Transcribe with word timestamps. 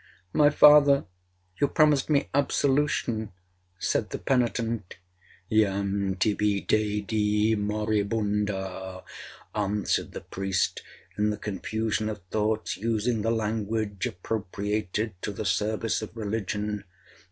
'My 0.33 0.49
father, 0.49 1.05
you 1.59 1.67
promised 1.67 2.09
me 2.09 2.27
absolution,' 2.33 3.31
said 3.77 4.09
the 4.09 4.17
penitent, 4.17 4.95
'Jam 5.51 6.15
tibi 6.15 6.59
dedi, 6.61 7.53
moribunda,' 7.55 9.03
answered 9.53 10.13
the 10.13 10.21
priest, 10.21 10.81
in 11.19 11.29
the 11.29 11.37
confusion 11.37 12.09
of 12.09 12.19
thoughts 12.31 12.77
using 12.77 13.21
the 13.21 13.29
language 13.29 14.07
appropriated 14.07 15.13
to 15.21 15.31
the 15.31 15.45
service 15.45 16.01
of 16.01 16.17
religion. 16.17 16.83